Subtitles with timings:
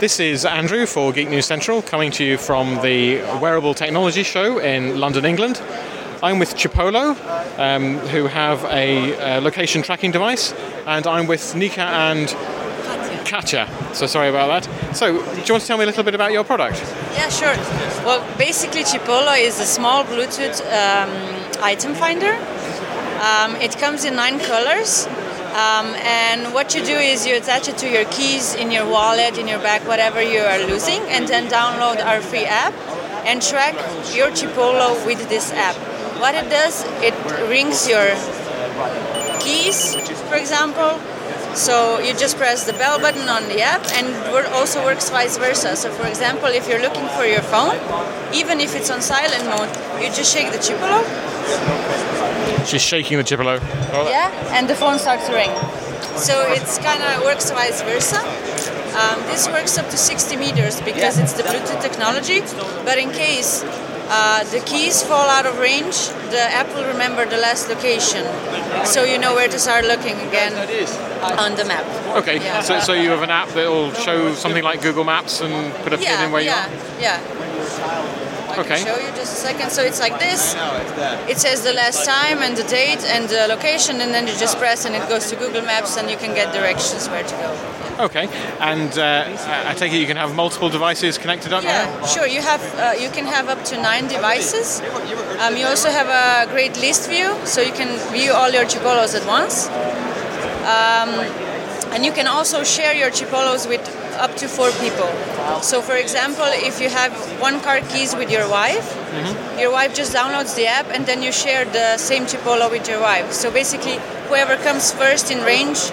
[0.00, 4.58] This is Andrew for Geek News Central, coming to you from the Wearable Technology Show
[4.58, 5.62] in London, England.
[6.22, 7.16] I'm with Chipolo,
[7.58, 10.52] um, who have a, location tracking device,
[10.86, 12.28] and I'm with Nika and
[13.24, 13.70] Katja.
[13.94, 14.94] So sorry about that.
[14.94, 16.78] So, do you want to tell me a little bit about your product?
[17.14, 17.56] Yeah, sure.
[18.04, 22.34] Well, basically, Chipolo is a small Bluetooth um, item finder.
[23.22, 25.08] Um, it comes in nine colors.
[25.56, 29.38] Um, and what you do is you attach it to your keys in your wallet,
[29.38, 32.74] in your bag, whatever you are losing, and then download our free app
[33.24, 33.72] and track
[34.14, 35.74] your Chipolo with this app.
[36.20, 37.14] What it does, it
[37.48, 38.04] rings your
[39.40, 39.96] keys,
[40.28, 41.00] for example.
[41.54, 45.38] So you just press the bell button on the app, and it also works vice
[45.38, 45.74] versa.
[45.74, 47.80] So, for example, if you're looking for your phone,
[48.34, 49.72] even if it's on silent mode,
[50.04, 52.15] you just shake the Chipolo.
[52.66, 53.58] She's shaking the Chipolo.
[53.92, 54.08] Oh.
[54.08, 55.50] Yeah, and the phone starts to ring.
[56.16, 58.20] So it's kind of works vice versa.
[58.96, 62.40] Um, this works up to 60 meters because it's the Bluetooth technology.
[62.84, 63.62] But in case
[64.08, 68.24] uh, the keys fall out of range, the app will remember the last location,
[68.84, 70.52] so you know where to start looking again
[71.22, 71.84] on the map.
[72.16, 72.60] Okay, yeah.
[72.60, 75.92] so, so you have an app that will show something like Google Maps and put
[75.92, 77.00] a yeah, pin in where yeah, you are?
[77.00, 78.25] Yeah,
[78.56, 78.76] I okay.
[78.76, 79.70] can show you just a second.
[79.70, 80.54] So it's like this.
[81.28, 84.58] It says the last time and the date and the location, and then you just
[84.58, 88.04] press and it goes to Google Maps, and you can get directions where to go.
[88.06, 88.28] Okay,
[88.60, 89.24] and uh,
[89.70, 92.08] I take it you can have multiple devices connected up yeah, there.
[92.08, 92.26] sure.
[92.26, 94.80] You have uh, you can have up to nine devices.
[95.40, 99.14] Um, you also have a great list view, so you can view all your Chipolos
[99.18, 99.68] at once.
[100.66, 101.10] Um,
[101.92, 103.84] and you can also share your Chipolos with
[104.18, 105.10] up to four people.
[105.62, 109.58] So, for example, if you have one car keys with your wife, mm-hmm.
[109.58, 113.00] your wife just downloads the app and then you share the same Chipolo with your
[113.00, 113.32] wife.
[113.32, 115.90] So, basically, whoever comes first in range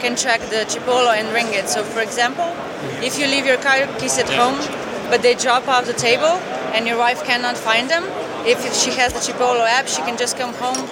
[0.00, 1.68] can track the Chipolo and ring it.
[1.68, 2.54] So, for example,
[3.02, 4.58] if you leave your car keys at home,
[5.10, 6.40] but they drop off the table
[6.74, 8.04] and your wife cannot find them,
[8.44, 10.86] if she has the Chipolo app, she can just come home,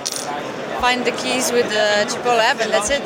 [0.81, 3.03] find the keys with the Chipolo app, and that's it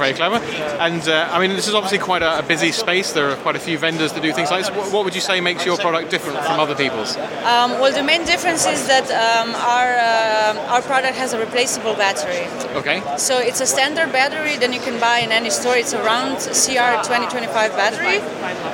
[0.00, 0.38] very clever.
[0.80, 3.12] And uh, I mean, this is obviously quite a, a, busy space.
[3.12, 4.74] There are quite a few vendors that do things like this.
[4.74, 7.16] What, what would you say makes your product different from other people's?
[7.52, 11.94] Um, well, the main difference is that um, our uh, our product has a replaceable
[11.94, 12.44] battery.
[12.80, 12.98] Okay.
[13.16, 15.76] So it's a standard battery that you can buy in any store.
[15.76, 18.18] It's a round CR 2025 battery.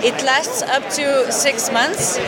[0.06, 2.18] It lasts up to six months.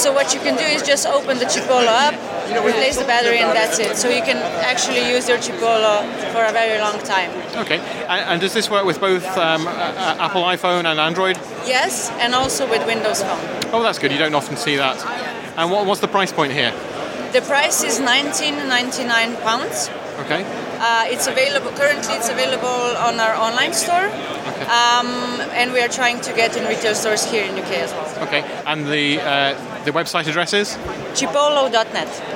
[0.00, 2.14] So what you can do is just open the Chipolo up
[2.54, 3.96] replace the battery, and that's it.
[3.96, 7.30] So you can actually use your Chipolo for a very long time.
[7.56, 7.78] Okay.
[8.08, 11.36] And, and does this work with both um, uh, Apple iPhone and Android?
[11.66, 13.40] Yes, and also with Windows Phone.
[13.72, 14.12] Oh, that's good.
[14.12, 14.96] You don't often see that.
[15.56, 16.72] And what, what's the price point here?
[17.32, 19.90] The price is 19.99 pounds.
[20.20, 20.44] Okay.
[20.78, 22.14] Uh, it's available currently.
[22.14, 24.64] It's available on our online store, okay.
[24.64, 28.26] um, and we are trying to get in retail stores here in UK as well.
[28.26, 28.42] Okay.
[28.66, 30.76] And the uh, the website address is
[31.14, 32.35] chipolo.net.